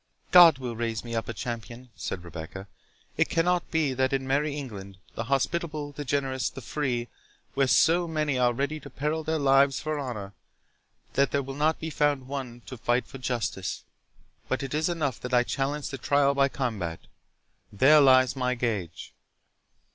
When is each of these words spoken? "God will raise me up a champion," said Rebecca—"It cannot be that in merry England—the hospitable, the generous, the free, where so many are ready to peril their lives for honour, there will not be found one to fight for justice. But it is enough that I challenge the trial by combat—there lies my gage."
"God 0.31 0.57
will 0.57 0.75
raise 0.75 1.03
me 1.03 1.13
up 1.13 1.29
a 1.29 1.33
champion," 1.35 1.91
said 1.95 2.23
Rebecca—"It 2.23 3.29
cannot 3.29 3.69
be 3.69 3.93
that 3.93 4.13
in 4.13 4.25
merry 4.25 4.55
England—the 4.57 5.25
hospitable, 5.25 5.91
the 5.91 6.03
generous, 6.03 6.49
the 6.49 6.59
free, 6.59 7.07
where 7.53 7.67
so 7.67 8.07
many 8.07 8.35
are 8.35 8.51
ready 8.51 8.79
to 8.79 8.89
peril 8.89 9.23
their 9.23 9.37
lives 9.37 9.79
for 9.79 9.99
honour, 9.99 10.33
there 11.13 11.43
will 11.43 11.53
not 11.53 11.79
be 11.79 11.91
found 11.91 12.27
one 12.27 12.61
to 12.65 12.77
fight 12.77 13.05
for 13.05 13.19
justice. 13.19 13.83
But 14.47 14.63
it 14.63 14.73
is 14.73 14.89
enough 14.89 15.19
that 15.19 15.35
I 15.35 15.43
challenge 15.43 15.89
the 15.89 15.99
trial 15.99 16.33
by 16.33 16.49
combat—there 16.49 18.01
lies 18.01 18.35
my 18.35 18.55
gage." 18.55 19.13